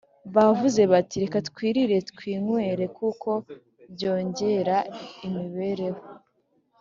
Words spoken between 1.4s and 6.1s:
twirire twinywere kuko byongera imibereho.